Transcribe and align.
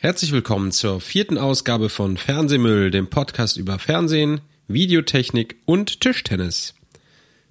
Herzlich 0.00 0.30
willkommen 0.30 0.70
zur 0.70 1.00
vierten 1.00 1.38
Ausgabe 1.38 1.88
von 1.88 2.16
Fernsehmüll, 2.16 2.92
dem 2.92 3.10
Podcast 3.10 3.56
über 3.56 3.80
Fernsehen, 3.80 4.42
Videotechnik 4.68 5.56
und 5.64 6.00
Tischtennis. 6.00 6.74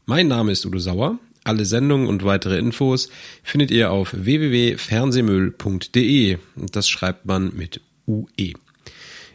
Mein 0.05 0.29
Name 0.29 0.54
ist 0.54 0.65
Udo 0.65 0.79
Sauer. 0.79 1.20
Alle 1.44 1.65
Sendungen 1.65 2.07
und 2.07 2.23
weitere 2.23 2.57
Infos 2.57 3.10
findet 3.44 3.70
ihr 3.70 3.91
auf 3.91 4.13
www.fernsehmüll.de. 4.13 6.38
Das 6.55 6.88
schreibt 6.88 7.25
man 7.25 7.54
mit 7.54 7.81
UE. 8.07 8.54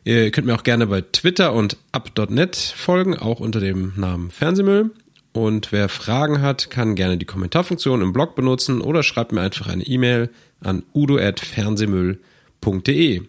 Ihr 0.04 0.30
könnt 0.30 0.46
mir 0.46 0.54
auch 0.54 0.64
gerne 0.64 0.86
bei 0.86 1.02
Twitter 1.02 1.52
und 1.52 1.76
up.net 1.92 2.56
folgen, 2.56 3.18
auch 3.18 3.40
unter 3.40 3.60
dem 3.60 3.92
Namen 3.94 4.30
Fernsehmüll. 4.30 4.90
Und 5.34 5.70
wer 5.70 5.90
Fragen 5.90 6.40
hat, 6.40 6.70
kann 6.70 6.94
gerne 6.94 7.18
die 7.18 7.26
Kommentarfunktion 7.26 8.00
im 8.00 8.14
Blog 8.14 8.36
benutzen 8.36 8.80
oder 8.80 9.02
schreibt 9.02 9.32
mir 9.32 9.42
einfach 9.42 9.66
eine 9.66 9.84
E-Mail 9.84 10.30
an 10.62 10.82
udo.fernsehmüll.de 10.94 12.31
www.testbild.de. 12.62 13.22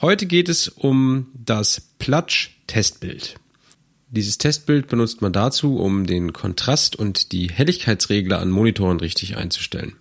Heute 0.00 0.26
geht 0.26 0.48
es 0.48 0.68
um 0.68 1.28
das 1.34 1.80
Platsch-Testbild. 1.98 3.36
Dieses 4.10 4.38
Testbild 4.38 4.88
benutzt 4.88 5.22
man 5.22 5.32
dazu, 5.32 5.78
um 5.78 6.06
den 6.06 6.32
Kontrast 6.32 6.96
und 6.96 7.32
die 7.32 7.50
Helligkeitsregler 7.50 8.38
an 8.40 8.50
Monitoren 8.50 9.00
richtig 9.00 9.36
einzustellen. 9.36 9.96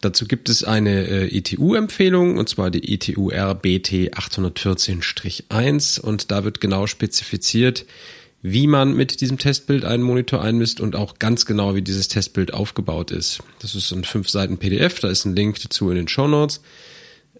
Dazu 0.00 0.26
gibt 0.26 0.48
es 0.48 0.64
eine 0.64 1.06
äh, 1.06 1.36
ETU-Empfehlung, 1.36 2.38
und 2.38 2.48
zwar 2.48 2.70
die 2.70 2.94
ETU 2.94 3.30
RBT 3.30 4.14
814-1, 4.14 6.00
und 6.00 6.30
da 6.30 6.44
wird 6.44 6.62
genau 6.62 6.86
spezifiziert, 6.86 7.84
wie 8.40 8.66
man 8.66 8.96
mit 8.96 9.20
diesem 9.20 9.36
Testbild 9.36 9.84
einen 9.84 10.02
Monitor 10.02 10.40
einmisst 10.40 10.80
und 10.80 10.96
auch 10.96 11.18
ganz 11.18 11.44
genau, 11.44 11.74
wie 11.74 11.82
dieses 11.82 12.08
Testbild 12.08 12.54
aufgebaut 12.54 13.10
ist. 13.10 13.40
Das 13.60 13.74
ist 13.74 13.92
ein 13.92 14.04
fünf 14.04 14.30
Seiten 14.30 14.56
PDF, 14.56 15.00
da 15.00 15.10
ist 15.10 15.26
ein 15.26 15.36
Link 15.36 15.60
dazu 15.62 15.90
in 15.90 15.96
den 15.96 16.08
Show 16.08 16.26
Notes. 16.26 16.62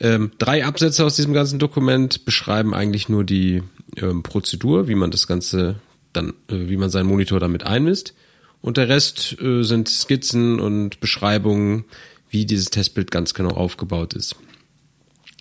Ähm, 0.00 0.32
drei 0.38 0.64
Absätze 0.64 1.04
aus 1.04 1.16
diesem 1.16 1.34
ganzen 1.34 1.58
Dokument 1.58 2.24
beschreiben 2.24 2.74
eigentlich 2.74 3.08
nur 3.08 3.24
die 3.24 3.62
ähm, 3.96 4.22
Prozedur, 4.22 4.88
wie 4.88 4.94
man 4.94 5.10
das 5.10 5.26
Ganze 5.26 5.76
dann, 6.12 6.30
äh, 6.48 6.68
wie 6.68 6.78
man 6.78 6.90
seinen 6.90 7.06
Monitor 7.06 7.38
damit 7.38 7.64
einmisst. 7.64 8.14
Und 8.62 8.76
der 8.76 8.88
Rest 8.88 9.36
äh, 9.40 9.62
sind 9.62 9.88
Skizzen 9.88 10.58
und 10.58 11.00
Beschreibungen, 11.00 11.84
wie 12.30 12.46
dieses 12.46 12.70
Testbild 12.70 13.10
ganz 13.10 13.34
genau 13.34 13.50
aufgebaut 13.50 14.14
ist. 14.14 14.36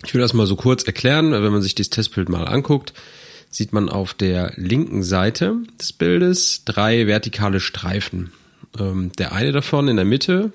Ich 0.04 0.14
will 0.14 0.20
das 0.20 0.32
mal 0.34 0.46
so 0.46 0.56
kurz 0.56 0.84
erklären. 0.84 1.32
Wenn 1.32 1.52
man 1.52 1.62
sich 1.62 1.74
dieses 1.74 1.90
Testbild 1.90 2.28
mal 2.28 2.46
anguckt, 2.46 2.92
sieht 3.50 3.72
man 3.72 3.88
auf 3.88 4.14
der 4.14 4.52
linken 4.56 5.02
Seite 5.02 5.56
des 5.78 5.92
Bildes 5.92 6.64
drei 6.64 7.06
vertikale 7.06 7.60
Streifen. 7.60 8.32
Ähm, 8.78 9.12
der 9.18 9.32
eine 9.32 9.52
davon 9.52 9.88
in 9.88 9.96
der 9.96 10.04
Mitte, 10.04 10.52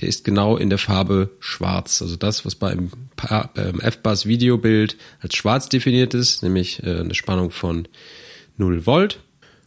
der 0.00 0.08
ist 0.08 0.24
genau 0.24 0.56
in 0.56 0.70
der 0.70 0.78
Farbe 0.78 1.30
schwarz. 1.40 2.02
Also 2.02 2.16
das, 2.16 2.44
was 2.44 2.54
beim 2.54 2.90
F-Bus 3.16 4.26
Videobild 4.26 4.96
als 5.20 5.34
schwarz 5.34 5.68
definiert 5.68 6.14
ist, 6.14 6.42
nämlich 6.42 6.82
äh, 6.84 7.00
eine 7.00 7.14
Spannung 7.14 7.50
von 7.50 7.88
0 8.56 8.86
Volt. 8.86 9.20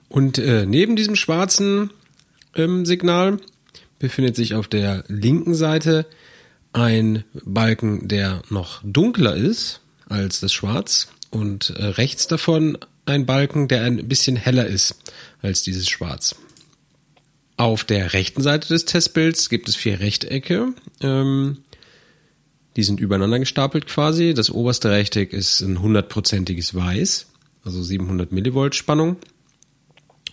Und 0.08 0.38
äh, 0.38 0.66
neben 0.66 0.96
diesem 0.96 1.16
schwarzen 1.16 1.92
ähm, 2.56 2.86
Signal 2.86 3.38
befindet 4.00 4.36
sich 4.36 4.56
auf 4.56 4.68
der 4.68 5.04
linken 5.08 5.54
Seite 5.54 6.06
ein 6.74 7.24
Balken, 7.34 8.08
der 8.08 8.42
noch 8.50 8.82
dunkler 8.84 9.36
ist 9.36 9.82
als 10.08 10.40
das 10.40 10.54
Schwarz 10.54 11.10
und 11.30 11.72
äh, 11.72 11.86
rechts 11.86 12.28
davon 12.28 12.78
ein 13.06 13.26
Balken, 13.26 13.68
der 13.68 13.84
ein 13.84 14.08
bisschen 14.08 14.36
heller 14.36 14.68
ist 14.68 14.96
als 15.42 15.64
dieses 15.64 15.90
Schwarz. 15.90 16.36
Auf 17.62 17.84
der 17.84 18.14
rechten 18.14 18.42
Seite 18.42 18.70
des 18.70 18.86
Testbilds 18.86 19.48
gibt 19.48 19.70
es 19.70 19.76
vier 19.76 20.00
Rechtecke. 20.00 20.74
Ähm, 21.00 21.60
die 22.76 22.82
sind 22.82 23.00
übereinander 23.00 23.38
gestapelt 23.38 23.86
quasi. 23.86 24.34
Das 24.34 24.50
oberste 24.50 24.90
Rechteck 24.90 25.32
ist 25.32 25.62
ein 25.62 25.80
hundertprozentiges 25.80 26.74
Weiß, 26.74 27.28
also 27.64 27.84
700 27.84 28.32
Millivolt 28.32 28.74
Spannung. 28.74 29.18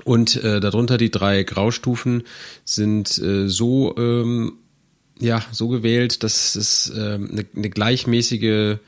Und 0.05 0.43
äh, 0.43 0.59
darunter 0.61 0.97
die 0.97 1.11
drei 1.11 1.43
Graustufen 1.43 2.23
sind 2.65 3.19
äh, 3.19 3.47
so 3.47 3.95
ähm, 3.99 4.55
ja 5.21 5.45
so 5.53 5.69
gewählt, 5.69 6.23
dass 6.23 6.55
es 6.55 6.91
äh, 6.97 7.17
eine, 7.17 7.45
eine 7.55 7.69
gleichmäßige 7.69 8.79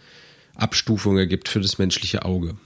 Abstufung 0.55 1.19
ergibt 1.19 1.51
für 1.51 1.61
das 1.61 1.77
menschliche 1.77 2.25
Auge. 2.25 2.57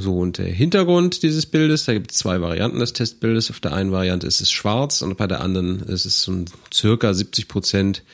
So, 0.00 0.16
und 0.16 0.38
der 0.38 0.46
Hintergrund 0.46 1.24
dieses 1.24 1.44
Bildes, 1.44 1.84
da 1.84 1.92
gibt 1.92 2.12
es 2.12 2.18
zwei 2.18 2.40
Varianten 2.40 2.78
des 2.78 2.92
Testbildes. 2.92 3.50
Auf 3.50 3.58
der 3.58 3.72
einen 3.72 3.90
Variante 3.90 4.28
ist 4.28 4.40
es 4.40 4.48
schwarz 4.48 5.02
und 5.02 5.16
bei 5.16 5.26
der 5.26 5.40
anderen 5.40 5.80
ist 5.80 6.04
es 6.04 6.22
so 6.22 6.44
circa 6.72 7.12
70 7.12 7.48
Prozent 7.48 8.04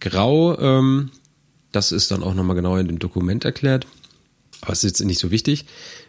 grau. 0.00 0.58
Ähm, 0.58 1.12
das 1.70 1.92
ist 1.92 2.10
dann 2.10 2.24
auch 2.24 2.34
nochmal 2.34 2.56
genau 2.56 2.76
in 2.78 2.88
dem 2.88 2.98
Dokument 2.98 3.44
erklärt. 3.44 3.86
Aber 4.60 4.72
es 4.72 4.82
ist 4.82 4.98
jetzt 4.98 5.06
nicht 5.06 5.20
so 5.20 5.30
wichtig. 5.30 5.66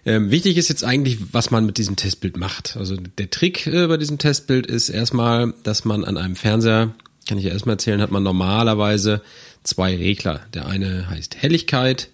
Ähm, 0.07 0.31
wichtig 0.31 0.57
ist 0.57 0.69
jetzt 0.69 0.83
eigentlich, 0.83 1.19
was 1.31 1.51
man 1.51 1.67
mit 1.67 1.77
diesem 1.77 1.97
Testbild 1.97 2.35
macht. 2.35 2.75
Also 2.75 2.97
der 2.97 3.29
Trick 3.29 3.67
äh, 3.67 3.85
bei 3.85 3.97
diesem 3.97 4.17
Testbild 4.17 4.65
ist 4.65 4.89
erstmal, 4.89 5.53
dass 5.61 5.85
man 5.85 6.03
an 6.03 6.17
einem 6.17 6.35
Fernseher, 6.35 6.95
kann 7.29 7.37
ich 7.37 7.45
ja 7.45 7.51
erstmal 7.51 7.75
erzählen, 7.75 8.01
hat 8.01 8.09
man 8.09 8.23
normalerweise 8.23 9.21
zwei 9.61 9.95
Regler. 9.95 10.41
Der 10.55 10.65
eine 10.65 11.11
heißt 11.11 11.35
Helligkeit 11.35 12.09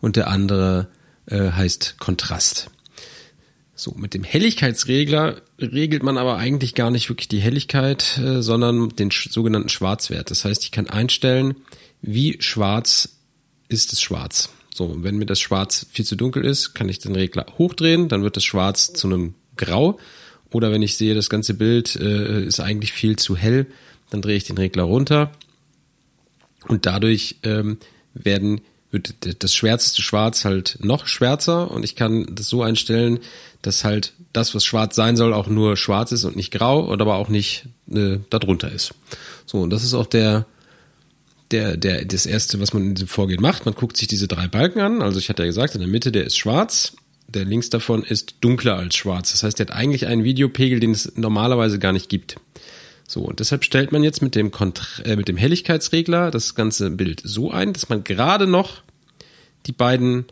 und 0.00 0.14
der 0.14 0.28
andere 0.28 0.86
äh, 1.26 1.50
heißt 1.50 1.96
Kontrast. 1.98 2.70
So, 3.74 3.92
mit 3.92 4.14
dem 4.14 4.22
Helligkeitsregler 4.22 5.42
regelt 5.58 6.02
man 6.02 6.18
aber 6.18 6.36
eigentlich 6.36 6.74
gar 6.74 6.90
nicht 6.90 7.08
wirklich 7.08 7.28
die 7.28 7.40
Helligkeit, 7.40 8.18
äh, 8.18 8.42
sondern 8.42 8.90
den 8.90 9.10
sogenannten 9.10 9.70
Schwarzwert. 9.70 10.30
Das 10.30 10.44
heißt, 10.44 10.62
ich 10.62 10.70
kann 10.70 10.88
einstellen, 10.88 11.56
wie 12.00 12.36
schwarz 12.40 13.16
ist 13.68 13.92
es 13.92 14.00
schwarz. 14.00 14.50
So, 14.74 15.02
wenn 15.02 15.16
mir 15.16 15.26
das 15.26 15.40
Schwarz 15.40 15.86
viel 15.90 16.04
zu 16.04 16.16
dunkel 16.16 16.44
ist, 16.44 16.74
kann 16.74 16.88
ich 16.88 16.98
den 16.98 17.14
Regler 17.14 17.46
hochdrehen, 17.58 18.08
dann 18.08 18.22
wird 18.22 18.36
das 18.36 18.44
Schwarz 18.44 18.92
zu 18.92 19.08
einem 19.08 19.34
Grau. 19.56 19.98
Oder 20.50 20.70
wenn 20.70 20.82
ich 20.82 20.96
sehe, 20.96 21.14
das 21.14 21.30
ganze 21.30 21.54
Bild 21.54 21.96
äh, 21.96 22.44
ist 22.44 22.60
eigentlich 22.60 22.92
viel 22.92 23.16
zu 23.16 23.36
hell, 23.36 23.66
dann 24.10 24.22
drehe 24.22 24.36
ich 24.36 24.44
den 24.44 24.58
Regler 24.58 24.84
runter. 24.84 25.32
Und 26.68 26.86
dadurch 26.86 27.36
ähm, 27.42 27.78
werden 28.14 28.60
wird 28.92 29.42
das 29.42 29.54
schwärzeste 29.54 30.02
Schwarz 30.02 30.44
halt 30.44 30.78
noch 30.80 31.06
schwärzer 31.06 31.70
und 31.70 31.82
ich 31.82 31.96
kann 31.96 32.26
das 32.30 32.46
so 32.48 32.62
einstellen, 32.62 33.18
dass 33.62 33.84
halt 33.84 34.12
das, 34.32 34.54
was 34.54 34.64
schwarz 34.64 34.94
sein 34.94 35.16
soll, 35.16 35.32
auch 35.32 35.48
nur 35.48 35.76
schwarz 35.76 36.12
ist 36.12 36.24
und 36.24 36.36
nicht 36.36 36.52
grau 36.52 36.86
oder 36.86 37.02
aber 37.02 37.16
auch 37.16 37.28
nicht 37.28 37.66
äh, 37.90 38.18
darunter 38.30 38.70
ist. 38.70 38.94
So, 39.46 39.58
und 39.58 39.70
das 39.70 39.82
ist 39.82 39.94
auch 39.94 40.06
der, 40.06 40.46
der, 41.50 41.76
der, 41.76 42.04
das 42.04 42.26
erste, 42.26 42.60
was 42.60 42.72
man 42.72 42.84
in 42.84 42.94
diesem 42.94 43.08
Vorgehen 43.08 43.40
macht. 43.40 43.64
Man 43.64 43.74
guckt 43.74 43.96
sich 43.96 44.08
diese 44.08 44.28
drei 44.28 44.48
Balken 44.48 44.80
an. 44.80 45.02
Also 45.02 45.18
ich 45.18 45.28
hatte 45.28 45.42
ja 45.42 45.46
gesagt, 45.46 45.74
in 45.74 45.80
der 45.80 45.88
Mitte, 45.88 46.12
der 46.12 46.24
ist 46.24 46.38
schwarz. 46.38 46.94
Der 47.28 47.44
links 47.44 47.70
davon 47.70 48.02
ist 48.04 48.36
dunkler 48.40 48.76
als 48.76 48.94
schwarz. 48.94 49.32
Das 49.32 49.42
heißt, 49.42 49.58
der 49.58 49.66
hat 49.66 49.74
eigentlich 49.74 50.06
einen 50.06 50.24
Videopegel, 50.24 50.80
den 50.80 50.90
es 50.90 51.12
normalerweise 51.16 51.78
gar 51.78 51.92
nicht 51.92 52.08
gibt. 52.08 52.36
So, 53.12 53.20
und 53.20 53.40
deshalb 53.40 53.62
stellt 53.62 53.92
man 53.92 54.02
jetzt 54.02 54.22
mit 54.22 54.34
dem, 54.34 54.50
Kontra 54.50 55.02
äh, 55.02 55.16
mit 55.16 55.28
dem 55.28 55.36
Helligkeitsregler 55.36 56.30
das 56.30 56.54
ganze 56.54 56.90
Bild 56.90 57.20
so 57.22 57.50
ein, 57.50 57.74
dass 57.74 57.90
man 57.90 58.04
gerade 58.04 58.46
noch 58.46 58.82
die 59.66 59.72
beiden 59.72 60.24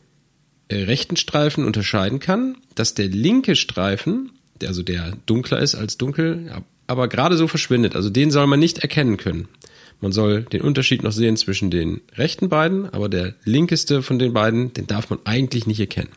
äh, 0.69 0.85
rechten 0.85 1.17
Streifen 1.17 1.67
unterscheiden 1.67 2.21
kann, 2.21 2.57
dass 2.75 2.95
der 2.95 3.09
linke 3.09 3.55
Streifen, 3.55 4.31
der 4.63 4.71
also 4.71 4.83
der 4.83 5.13
dunkler 5.27 5.59
ist 5.59 5.75
als 5.75 5.99
dunkel, 5.99 6.51
aber 6.87 7.09
gerade 7.09 7.37
so 7.37 7.49
verschwindet. 7.49 7.97
Also 7.97 8.09
den 8.09 8.31
soll 8.31 8.47
man 8.47 8.61
nicht 8.61 8.79
erkennen 8.79 9.19
können. 9.19 9.49
Man 10.01 10.13
soll 10.13 10.45
den 10.45 10.63
Unterschied 10.63 11.03
noch 11.03 11.13
sehen 11.13 11.37
zwischen 11.37 11.71
den 11.71 12.01
rechten 12.17 12.49
beiden, 12.49 12.89
aber 12.95 13.11
der 13.11 13.35
linkeste 13.45 14.03
von 14.03 14.19
den 14.19 14.33
beiden, 14.33 14.73
den 14.73 14.87
darf 14.87 15.11
man 15.11 15.19
eigentlich 15.25 15.67
nicht 15.67 15.81
erkennen. 15.81 16.13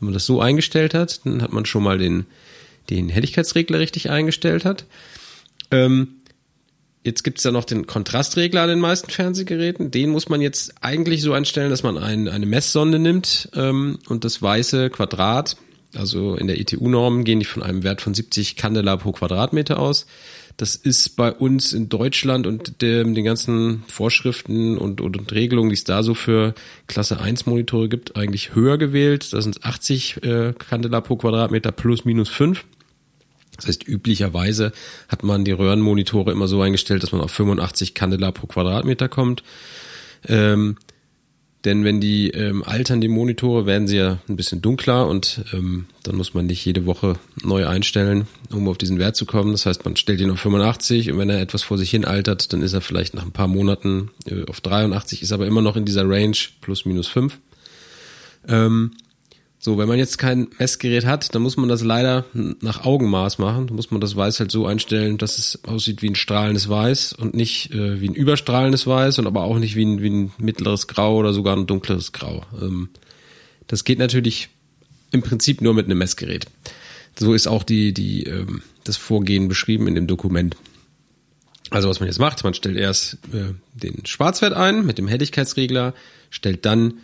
Wenn 0.00 0.06
man 0.06 0.14
das 0.14 0.26
so 0.26 0.40
eingestellt 0.40 0.94
hat, 0.94 1.24
dann 1.24 1.42
hat 1.42 1.52
man 1.52 1.64
schon 1.64 1.84
mal 1.84 1.98
den, 1.98 2.26
den 2.90 3.08
Helligkeitsregler 3.08 3.78
richtig 3.78 4.10
eingestellt 4.10 4.64
hat. 4.64 4.84
Ähm, 5.72 6.08
jetzt 7.02 7.24
gibt 7.24 7.38
es 7.38 7.44
ja 7.44 7.50
noch 7.50 7.64
den 7.64 7.86
Kontrastregler 7.86 8.62
an 8.62 8.68
den 8.68 8.80
meisten 8.80 9.10
Fernsehgeräten. 9.10 9.90
Den 9.90 10.10
muss 10.10 10.28
man 10.28 10.40
jetzt 10.40 10.74
eigentlich 10.82 11.22
so 11.22 11.32
einstellen, 11.32 11.70
dass 11.70 11.82
man 11.82 11.98
ein, 11.98 12.28
eine 12.28 12.46
Messsonde 12.46 12.98
nimmt 12.98 13.48
ähm, 13.54 13.98
und 14.08 14.24
das 14.24 14.40
weiße 14.40 14.90
Quadrat, 14.90 15.56
also 15.94 16.36
in 16.36 16.46
der 16.46 16.60
ETU-Norm 16.60 17.24
gehen 17.24 17.40
die 17.40 17.44
von 17.46 17.62
einem 17.62 17.82
Wert 17.82 18.00
von 18.00 18.14
70 18.14 18.56
Candela 18.56 18.96
pro 18.96 19.12
Quadratmeter 19.12 19.78
aus. 19.78 20.06
Das 20.56 20.76
ist 20.76 21.16
bei 21.16 21.32
uns 21.32 21.72
in 21.72 21.88
Deutschland 21.88 22.46
und 22.46 22.82
dem, 22.82 23.14
den 23.14 23.24
ganzen 23.24 23.84
Vorschriften 23.88 24.76
und, 24.76 25.00
und, 25.00 25.16
und 25.18 25.32
Regelungen, 25.32 25.70
die 25.70 25.74
es 25.74 25.84
da 25.84 26.02
so 26.02 26.14
für 26.14 26.54
Klasse 26.86 27.20
1 27.20 27.46
Monitore 27.46 27.88
gibt, 27.88 28.16
eigentlich 28.16 28.54
höher 28.54 28.76
gewählt. 28.76 29.32
Das 29.32 29.44
sind 29.44 29.64
80 29.64 30.22
äh, 30.22 30.52
Candela 30.52 31.00
pro 31.00 31.16
Quadratmeter 31.16 31.72
plus 31.72 32.04
minus 32.04 32.28
5. 32.28 32.64
Das 33.62 33.68
heißt, 33.68 33.88
üblicherweise 33.88 34.72
hat 35.08 35.22
man 35.22 35.44
die 35.44 35.52
Röhrenmonitore 35.52 36.30
immer 36.32 36.48
so 36.48 36.60
eingestellt, 36.60 37.02
dass 37.02 37.12
man 37.12 37.20
auf 37.20 37.32
85 37.32 37.94
Candela 37.94 38.30
pro 38.30 38.46
Quadratmeter 38.46 39.08
kommt. 39.08 39.42
Ähm, 40.28 40.76
Denn 41.64 41.84
wenn 41.84 42.00
die 42.00 42.30
ähm, 42.30 42.64
altern, 42.64 43.00
die 43.00 43.08
Monitore, 43.08 43.66
werden 43.66 43.86
sie 43.86 43.98
ja 43.98 44.18
ein 44.28 44.34
bisschen 44.34 44.62
dunkler 44.62 45.06
und 45.06 45.44
ähm, 45.52 45.86
dann 46.02 46.16
muss 46.16 46.34
man 46.34 46.46
nicht 46.46 46.64
jede 46.64 46.86
Woche 46.86 47.14
neu 47.44 47.68
einstellen, 47.68 48.26
um 48.50 48.66
auf 48.66 48.78
diesen 48.78 48.98
Wert 48.98 49.14
zu 49.14 49.26
kommen. 49.26 49.52
Das 49.52 49.64
heißt, 49.66 49.84
man 49.84 49.94
stellt 49.94 50.20
ihn 50.20 50.32
auf 50.32 50.40
85 50.40 51.12
und 51.12 51.18
wenn 51.18 51.30
er 51.30 51.40
etwas 51.40 51.62
vor 51.62 51.78
sich 51.78 51.90
hin 51.90 52.04
altert, 52.04 52.52
dann 52.52 52.62
ist 52.62 52.72
er 52.72 52.80
vielleicht 52.80 53.14
nach 53.14 53.22
ein 53.22 53.30
paar 53.30 53.46
Monaten 53.46 54.10
äh, 54.26 54.44
auf 54.48 54.60
83, 54.60 55.22
ist 55.22 55.30
aber 55.30 55.46
immer 55.46 55.62
noch 55.62 55.76
in 55.76 55.84
dieser 55.84 56.08
Range 56.08 56.36
plus 56.60 56.84
minus 56.84 57.06
5. 57.06 57.38
Ähm, 58.48 58.90
so, 59.64 59.78
wenn 59.78 59.86
man 59.86 59.96
jetzt 59.96 60.18
kein 60.18 60.48
Messgerät 60.58 61.06
hat, 61.06 61.36
dann 61.36 61.42
muss 61.42 61.56
man 61.56 61.68
das 61.68 61.84
leider 61.84 62.24
nach 62.32 62.84
Augenmaß 62.84 63.38
machen. 63.38 63.68
Da 63.68 63.74
muss 63.74 63.92
man 63.92 64.00
das 64.00 64.16
Weiß 64.16 64.40
halt 64.40 64.50
so 64.50 64.66
einstellen, 64.66 65.18
dass 65.18 65.38
es 65.38 65.60
aussieht 65.62 66.02
wie 66.02 66.08
ein 66.08 66.16
strahlendes 66.16 66.68
Weiß 66.68 67.12
und 67.12 67.34
nicht 67.34 67.72
äh, 67.72 68.00
wie 68.00 68.08
ein 68.08 68.14
überstrahlendes 68.14 68.88
Weiß 68.88 69.20
und 69.20 69.28
aber 69.28 69.44
auch 69.44 69.60
nicht 69.60 69.76
wie 69.76 69.84
ein, 69.84 70.02
wie 70.02 70.10
ein 70.10 70.32
mittleres 70.36 70.88
Grau 70.88 71.16
oder 71.16 71.32
sogar 71.32 71.56
ein 71.56 71.68
dunkleres 71.68 72.10
Grau. 72.10 72.44
Ähm, 72.60 72.88
das 73.68 73.84
geht 73.84 74.00
natürlich 74.00 74.48
im 75.12 75.22
Prinzip 75.22 75.60
nur 75.60 75.74
mit 75.74 75.86
einem 75.86 75.98
Messgerät. 75.98 76.46
So 77.16 77.32
ist 77.32 77.46
auch 77.46 77.62
die, 77.62 77.94
die, 77.94 78.24
ähm, 78.24 78.62
das 78.82 78.96
Vorgehen 78.96 79.46
beschrieben 79.46 79.86
in 79.86 79.94
dem 79.94 80.08
Dokument. 80.08 80.56
Also 81.70 81.88
was 81.88 82.00
man 82.00 82.08
jetzt 82.08 82.18
macht, 82.18 82.42
man 82.42 82.54
stellt 82.54 82.76
erst 82.76 83.18
äh, 83.32 83.54
den 83.74 84.04
Schwarzwert 84.06 84.54
ein 84.54 84.84
mit 84.84 84.98
dem 84.98 85.06
Helligkeitsregler, 85.06 85.94
stellt 86.30 86.66
dann 86.66 86.94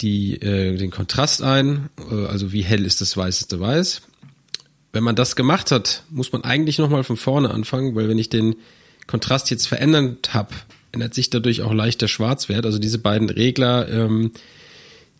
die, 0.00 0.34
äh, 0.40 0.76
den 0.76 0.90
Kontrast 0.90 1.42
ein, 1.42 1.88
äh, 2.10 2.26
also 2.26 2.52
wie 2.52 2.62
hell 2.62 2.84
ist 2.84 3.00
das 3.00 3.16
weißeste 3.16 3.60
Weiß. 3.60 4.02
Wenn 4.92 5.04
man 5.04 5.16
das 5.16 5.36
gemacht 5.36 5.70
hat, 5.70 6.04
muss 6.10 6.32
man 6.32 6.44
eigentlich 6.44 6.78
nochmal 6.78 7.04
von 7.04 7.16
vorne 7.16 7.50
anfangen, 7.50 7.94
weil 7.94 8.08
wenn 8.08 8.18
ich 8.18 8.28
den 8.28 8.56
Kontrast 9.06 9.50
jetzt 9.50 9.66
verändert 9.66 10.34
habe, 10.34 10.54
ändert 10.92 11.14
sich 11.14 11.30
dadurch 11.30 11.62
auch 11.62 11.72
leicht 11.72 12.00
der 12.00 12.08
Schwarzwert. 12.08 12.64
Also 12.64 12.78
diese 12.78 12.98
beiden 12.98 13.28
Regler 13.28 13.88
ähm, 13.88 14.30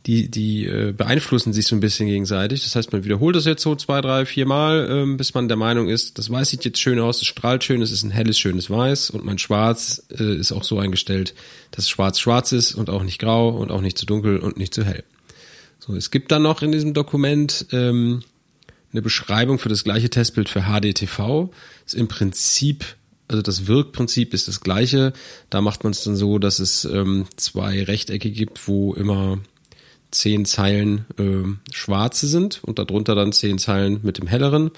die, 0.06 0.30
die 0.30 0.66
äh, 0.66 0.92
beeinflussen 0.92 1.54
sich 1.54 1.66
so 1.66 1.74
ein 1.74 1.80
bisschen 1.80 2.06
gegenseitig. 2.06 2.62
Das 2.62 2.76
heißt, 2.76 2.92
man 2.92 3.04
wiederholt 3.04 3.36
das 3.36 3.46
jetzt 3.46 3.62
so 3.62 3.74
zwei, 3.74 4.02
drei, 4.02 4.26
vier 4.26 4.44
Mal, 4.44 4.86
ähm, 4.90 5.16
bis 5.16 5.32
man 5.32 5.48
der 5.48 5.56
Meinung 5.56 5.88
ist, 5.88 6.18
das 6.18 6.28
Weiß 6.28 6.50
sieht 6.50 6.64
jetzt 6.64 6.78
schön 6.78 6.98
aus, 7.00 7.22
es 7.22 7.26
strahlt 7.26 7.64
schön, 7.64 7.80
es 7.80 7.90
ist 7.90 8.02
ein 8.02 8.10
helles, 8.10 8.38
schönes 8.38 8.68
Weiß 8.68 9.10
und 9.10 9.24
mein 9.24 9.38
Schwarz 9.38 10.04
äh, 10.18 10.36
ist 10.36 10.52
auch 10.52 10.64
so 10.64 10.78
eingestellt, 10.78 11.34
dass 11.70 11.88
Schwarz 11.88 12.20
schwarz 12.20 12.52
ist 12.52 12.74
und 12.74 12.90
auch 12.90 13.02
nicht 13.02 13.18
grau 13.18 13.48
und 13.48 13.70
auch 13.70 13.80
nicht 13.80 13.96
zu 13.96 14.04
dunkel 14.04 14.38
und 14.38 14.58
nicht 14.58 14.74
zu 14.74 14.84
hell. 14.84 15.04
So, 15.78 15.94
es 15.94 16.10
gibt 16.10 16.30
dann 16.32 16.42
noch 16.42 16.60
in 16.60 16.72
diesem 16.72 16.92
Dokument 16.92 17.66
ähm, 17.72 18.22
eine 18.92 19.00
Beschreibung 19.00 19.58
für 19.58 19.70
das 19.70 19.84
gleiche 19.84 20.10
Testbild 20.10 20.50
für 20.50 20.62
HDTV. 20.62 21.50
Das 21.84 21.94
ist 21.94 22.00
im 22.00 22.08
Prinzip 22.08 22.96
also 23.26 23.40
das 23.40 23.66
Wirkprinzip 23.66 24.34
ist 24.34 24.48
das 24.48 24.60
gleiche. 24.60 25.14
Da 25.48 25.62
macht 25.62 25.82
man 25.82 25.92
es 25.92 26.04
dann 26.04 26.14
so, 26.14 26.38
dass 26.38 26.58
es 26.58 26.84
ähm, 26.84 27.24
zwei 27.36 27.82
Rechtecke 27.82 28.30
gibt, 28.30 28.68
wo 28.68 28.92
immer 28.92 29.38
zehn 30.14 30.44
Zeilen 30.44 31.04
äh, 31.18 31.74
schwarze 31.74 32.26
sind 32.26 32.62
und 32.64 32.78
darunter 32.78 33.14
dann 33.14 33.32
zehn 33.32 33.58
Zeilen 33.58 34.00
mit 34.02 34.18
dem 34.18 34.26
helleren 34.26 34.70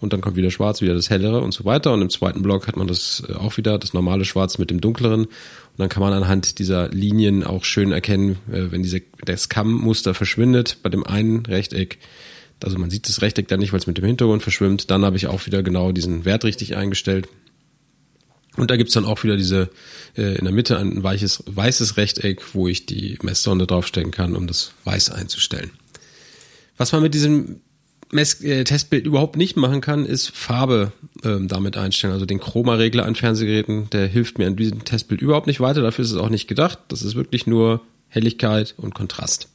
und 0.00 0.12
dann 0.12 0.20
kommt 0.20 0.36
wieder 0.36 0.50
schwarz, 0.50 0.82
wieder 0.82 0.94
das 0.94 1.08
hellere 1.08 1.40
und 1.40 1.52
so 1.52 1.64
weiter. 1.64 1.92
Und 1.92 2.02
im 2.02 2.10
zweiten 2.10 2.42
Block 2.42 2.66
hat 2.66 2.76
man 2.76 2.86
das 2.86 3.22
äh, 3.28 3.32
auch 3.32 3.56
wieder, 3.56 3.78
das 3.78 3.94
normale 3.94 4.24
Schwarz 4.24 4.58
mit 4.58 4.70
dem 4.70 4.80
dunkleren. 4.80 5.24
Und 5.24 5.30
dann 5.78 5.88
kann 5.88 6.02
man 6.02 6.12
anhand 6.12 6.58
dieser 6.58 6.88
Linien 6.90 7.42
auch 7.42 7.64
schön 7.64 7.90
erkennen, 7.90 8.36
äh, 8.52 8.70
wenn 8.70 8.82
diese, 8.82 9.02
das 9.24 9.48
Kammmuster 9.48 10.12
verschwindet 10.12 10.78
bei 10.82 10.90
dem 10.90 11.04
einen 11.04 11.46
Rechteck. 11.46 11.98
Also 12.62 12.78
man 12.78 12.90
sieht 12.90 13.08
das 13.08 13.22
Rechteck 13.22 13.48
dann 13.48 13.60
nicht, 13.60 13.72
weil 13.72 13.80
es 13.80 13.86
mit 13.86 13.98
dem 13.98 14.04
Hintergrund 14.04 14.42
verschwimmt. 14.42 14.90
Dann 14.90 15.04
habe 15.04 15.16
ich 15.16 15.26
auch 15.26 15.46
wieder 15.46 15.62
genau 15.62 15.92
diesen 15.92 16.24
Wert 16.24 16.44
richtig 16.44 16.76
eingestellt. 16.76 17.28
Und 18.56 18.70
da 18.70 18.76
gibt's 18.76 18.94
dann 18.94 19.04
auch 19.04 19.22
wieder 19.24 19.36
diese 19.36 19.70
äh, 20.16 20.36
in 20.36 20.44
der 20.44 20.54
Mitte 20.54 20.78
ein 20.78 21.02
weiches, 21.02 21.42
weißes 21.46 21.96
Rechteck, 21.96 22.54
wo 22.54 22.68
ich 22.68 22.86
die 22.86 23.18
Messsonde 23.22 23.66
draufstecken 23.66 24.12
kann, 24.12 24.36
um 24.36 24.46
das 24.46 24.72
Weiß 24.84 25.10
einzustellen. 25.10 25.70
Was 26.76 26.92
man 26.92 27.02
mit 27.02 27.14
diesem 27.14 27.60
Mess 28.12 28.40
äh, 28.42 28.62
Testbild 28.62 29.06
überhaupt 29.06 29.36
nicht 29.36 29.56
machen 29.56 29.80
kann, 29.80 30.06
ist 30.06 30.30
Farbe 30.30 30.92
ähm, 31.24 31.48
damit 31.48 31.76
einstellen. 31.76 32.12
Also 32.12 32.26
den 32.26 32.38
Chroma-Regler 32.38 33.04
an 33.06 33.16
Fernsehgeräten, 33.16 33.90
der 33.90 34.06
hilft 34.06 34.38
mir 34.38 34.46
an 34.46 34.56
diesem 34.56 34.84
Testbild 34.84 35.20
überhaupt 35.20 35.48
nicht 35.48 35.60
weiter. 35.60 35.82
Dafür 35.82 36.04
ist 36.04 36.12
es 36.12 36.16
auch 36.16 36.28
nicht 36.28 36.46
gedacht. 36.46 36.78
Das 36.88 37.02
ist 37.02 37.16
wirklich 37.16 37.46
nur 37.46 37.80
Helligkeit 38.08 38.74
und 38.76 38.94
Kontrast 38.94 39.48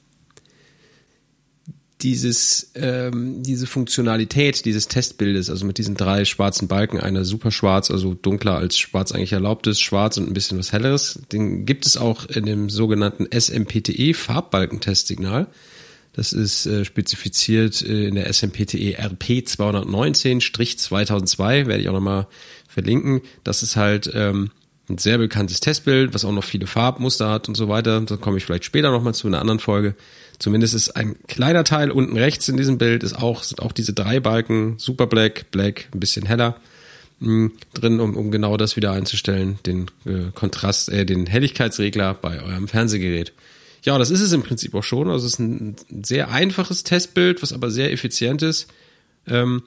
dieses, 2.02 2.72
ähm, 2.76 3.44
diese 3.44 3.68
Funktionalität 3.68 4.64
dieses 4.66 4.88
Testbildes, 4.88 5.50
also 5.50 5.66
mit 5.66 5.78
diesen 5.78 5.96
drei 5.96 6.24
schwarzen 6.24 6.70
Balken, 6.70 6.98
einer 7.00 7.26
super 7.26 7.52
schwarz, 7.52 7.92
also 7.92 8.14
dunkler 8.14 8.58
als 8.58 8.78
schwarz 8.78 9.12
eigentlich 9.12 9.34
erlaubt 9.34 9.68
ist, 9.68 9.82
schwarz 9.82 10.16
und 10.18 10.28
ein 10.28 10.34
bisschen 10.34 10.58
was 10.58 10.72
helleres, 10.72 11.20
den 11.32 11.66
gibt 11.66 11.86
es 11.86 11.98
auch 11.98 12.26
in 12.26 12.46
dem 12.46 12.70
sogenannten 12.70 13.28
SMPTE 13.32 14.14
Farbbalkentestsignal. 14.14 15.48
Das 16.14 16.32
ist 16.34 16.66
äh, 16.66 16.86
spezifiziert 16.86 17.82
äh, 17.82 18.08
in 18.08 18.16
der 18.16 18.32
SMPTE 18.32 18.96
RP 18.98 19.44
219-2002, 19.46 21.68
werde 21.68 21.82
ich 21.82 21.90
auch 21.90 21.94
nochmal 21.94 22.28
verlinken. 22.68 23.22
Das 23.44 23.62
ist 23.62 23.76
halt 23.76 24.10
ähm, 24.14 24.52
ein 24.90 24.98
sehr 24.98 25.18
bekanntes 25.18 25.60
Testbild, 25.60 26.14
was 26.14 26.26
auch 26.26 26.32
noch 26.32 26.44
viele 26.44 26.68
Farbmuster 26.68 27.30
hat 27.30 27.48
und 27.48 27.56
so 27.56 27.70
weiter. 27.70 28.02
Da 28.02 28.18
komme 28.18 28.38
ich 28.38 28.46
vielleicht 28.46 28.66
später 28.66 28.92
nochmal 28.92 29.14
zu 29.14 29.28
einer 29.28 29.40
anderen 29.40 29.60
Folge. 29.60 29.96
Zumindest 30.40 30.74
ist 30.74 30.96
ein 30.96 31.16
kleiner 31.28 31.64
Teil 31.64 31.92
unten 31.92 32.18
rechts 32.18 32.48
in 32.48 32.58
diesem 32.58 32.78
Bild 32.78 33.04
ist 33.04 33.14
auch, 33.14 33.44
sind 33.44 33.62
auch 33.62 33.74
diese 33.74 33.94
drei 33.94 34.20
Balken, 34.20 34.76
Super 34.78 35.06
Black, 35.06 35.52
Black, 35.52 35.90
ein 35.94 36.00
bisschen 36.00 36.26
heller 36.26 36.56
mh, 37.20 37.28
hm, 37.28 37.52
drin, 37.74 38.00
um, 38.00 38.16
um 38.16 38.32
genau 38.32 38.58
das 38.58 38.76
wieder 38.76 38.92
einzustellen, 38.92 39.60
den 39.66 39.92
äh, 40.06 40.32
Kontrast, 40.34 40.90
äh, 40.90 41.06
den 41.06 41.28
Helligkeitsregler 41.28 42.14
bei 42.14 42.42
eurem 42.42 42.68
Fernsehgerät. 42.68 43.34
Ja, 43.84 43.98
das 43.98 44.10
ist 44.10 44.22
es 44.22 44.32
im 44.32 44.44
Prinzip 44.44 44.74
auch 44.76 44.84
schon. 44.84 45.10
Also 45.10 45.26
es 45.26 45.34
ist 45.34 45.40
ein, 45.40 45.76
ein 45.92 46.04
sehr 46.04 46.32
einfaches 46.32 46.84
Testbild, 46.84 47.42
was 47.42 47.54
aber 47.54 47.72
sehr 47.72 47.92
effizient 47.92 48.42
ist. 48.42 48.68
Ähm, 49.28 49.64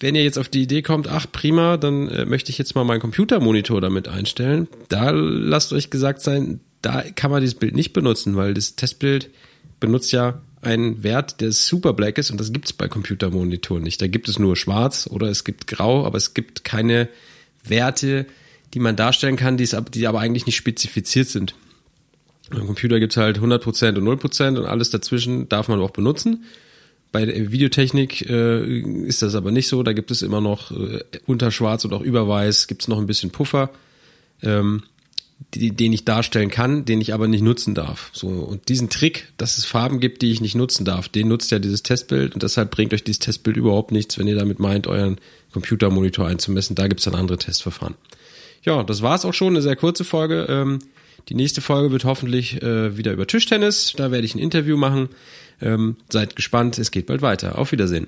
wenn 0.00 0.14
ihr 0.14 0.24
jetzt 0.24 0.38
auf 0.38 0.48
die 0.48 0.62
Idee 0.62 0.82
kommt, 0.82 1.08
ach 1.08 1.26
prima, 1.30 1.76
dann 1.76 2.08
äh, 2.08 2.24
möchte 2.24 2.50
ich 2.50 2.58
jetzt 2.58 2.74
mal 2.74 2.84
meinen 2.84 3.00
Computermonitor 3.00 3.80
damit 3.80 4.08
einstellen, 4.08 4.66
da 4.88 5.10
lasst 5.10 5.72
euch 5.72 5.90
gesagt 5.90 6.22
sein, 6.22 6.60
da 6.82 7.02
kann 7.02 7.30
man 7.30 7.42
dieses 7.42 7.58
Bild 7.58 7.74
nicht 7.74 7.92
benutzen, 7.92 8.36
weil 8.36 8.54
das 8.54 8.76
Testbild 8.76 9.30
benutzt 9.78 10.12
ja 10.12 10.40
einen 10.62 11.02
Wert, 11.02 11.40
der 11.40 11.52
super 11.52 11.92
black 11.92 12.18
ist 12.18 12.30
und 12.30 12.40
das 12.40 12.52
gibt 12.52 12.66
es 12.66 12.72
bei 12.72 12.88
Computermonitoren 12.88 13.82
nicht. 13.82 14.00
Da 14.00 14.06
gibt 14.06 14.28
es 14.28 14.38
nur 14.38 14.56
schwarz 14.56 15.08
oder 15.10 15.28
es 15.28 15.44
gibt 15.44 15.66
grau, 15.66 16.04
aber 16.04 16.18
es 16.18 16.34
gibt 16.34 16.64
keine 16.64 17.08
Werte, 17.64 18.26
die 18.74 18.80
man 18.80 18.96
darstellen 18.96 19.36
kann, 19.36 19.56
die, 19.56 19.64
es, 19.64 19.76
die 19.92 20.06
aber 20.06 20.20
eigentlich 20.20 20.46
nicht 20.46 20.56
spezifiziert 20.56 21.28
sind. 21.28 21.54
Beim 22.50 22.66
Computer 22.66 22.98
gibt 22.98 23.12
es 23.12 23.16
halt 23.16 23.38
100% 23.38 23.98
und 23.98 24.20
0% 24.20 24.58
und 24.58 24.66
alles 24.66 24.90
dazwischen 24.90 25.48
darf 25.48 25.68
man 25.68 25.80
auch 25.80 25.90
benutzen. 25.90 26.44
Bei 27.12 27.24
der 27.24 27.50
Videotechnik 27.50 28.28
äh, 28.28 28.80
ist 28.80 29.22
das 29.22 29.34
aber 29.34 29.50
nicht 29.50 29.68
so. 29.68 29.82
Da 29.82 29.92
gibt 29.92 30.10
es 30.10 30.22
immer 30.22 30.40
noch 30.40 30.70
äh, 30.70 31.00
unter 31.26 31.50
schwarz 31.50 31.84
und 31.84 31.92
auch 31.92 32.02
über 32.02 32.28
weiß 32.28 32.66
gibt 32.66 32.82
es 32.82 32.88
noch 32.88 32.98
ein 32.98 33.06
bisschen 33.06 33.30
Puffer. 33.30 33.70
Ähm, 34.42 34.82
die, 35.54 35.70
den 35.72 35.92
ich 35.92 36.04
darstellen 36.04 36.50
kann, 36.50 36.84
den 36.84 37.00
ich 37.00 37.14
aber 37.14 37.26
nicht 37.26 37.42
nutzen 37.42 37.74
darf. 37.74 38.10
So 38.12 38.28
und 38.28 38.68
diesen 38.68 38.90
Trick, 38.90 39.28
dass 39.36 39.58
es 39.58 39.64
Farben 39.64 39.98
gibt, 39.98 40.22
die 40.22 40.30
ich 40.32 40.40
nicht 40.40 40.54
nutzen 40.54 40.84
darf, 40.84 41.08
den 41.08 41.28
nutzt 41.28 41.50
ja 41.50 41.58
dieses 41.58 41.82
Testbild 41.82 42.34
und 42.34 42.42
deshalb 42.42 42.70
bringt 42.70 42.92
euch 42.92 43.04
dieses 43.04 43.20
Testbild 43.20 43.56
überhaupt 43.56 43.90
nichts, 43.90 44.18
wenn 44.18 44.28
ihr 44.28 44.36
damit 44.36 44.58
meint, 44.58 44.86
euren 44.86 45.18
Computermonitor 45.52 46.26
einzumessen. 46.26 46.76
Da 46.76 46.88
gibt's 46.88 47.04
dann 47.04 47.14
andere 47.14 47.38
Testverfahren. 47.38 47.94
Ja, 48.62 48.82
das 48.82 49.02
war's 49.02 49.24
auch 49.24 49.34
schon, 49.34 49.54
eine 49.54 49.62
sehr 49.62 49.76
kurze 49.76 50.04
Folge. 50.04 50.46
Ähm, 50.48 50.80
die 51.28 51.34
nächste 51.34 51.60
Folge 51.60 51.92
wird 51.92 52.04
hoffentlich 52.04 52.62
äh, 52.62 52.96
wieder 52.96 53.12
über 53.12 53.26
Tischtennis. 53.26 53.92
Da 53.96 54.10
werde 54.10 54.24
ich 54.24 54.34
ein 54.34 54.38
Interview 54.38 54.76
machen. 54.76 55.08
Ähm, 55.60 55.96
seid 56.08 56.36
gespannt, 56.36 56.78
es 56.78 56.90
geht 56.90 57.06
bald 57.06 57.22
weiter. 57.22 57.58
Auf 57.58 57.72
Wiedersehen. 57.72 58.06